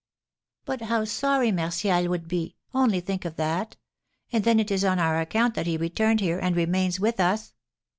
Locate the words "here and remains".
6.21-6.99